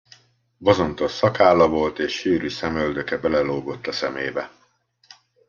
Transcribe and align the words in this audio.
Bozontos 0.57 1.11
szakálla 1.11 1.67
volt, 1.69 1.99
és 1.99 2.13
sűrű 2.13 2.49
szemöldöke 2.49 3.17
belelógott 3.17 3.87
a 3.87 3.91
szemébe. 3.91 4.51